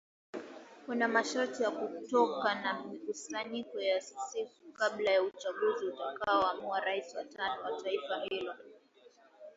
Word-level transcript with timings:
kuna 0.85 1.07
masharti 1.07 1.63
ya 1.63 1.71
kutoka 1.71 2.55
na 2.55 2.83
mikusanyiko 2.83 3.79
ya 3.79 3.97
usiku 3.97 4.73
kabla 4.73 5.11
ya 5.11 5.23
uchaguzi 5.23 5.85
utakao 5.85 6.41
amua 6.47 6.79
rais 6.79 7.15
wa 7.15 7.23
tano 7.25 7.63
wa 7.63 7.83
taifa 7.83 8.19
hilo 8.29 8.53